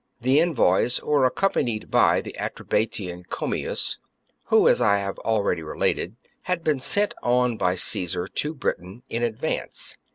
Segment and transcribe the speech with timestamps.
[0.19, 3.99] The envoys were accompanied by the Atrebatian, Commius,
[4.45, 9.21] who, as I have already related, had been sent on by Caesar to Britain in
[9.21, 9.97] advance.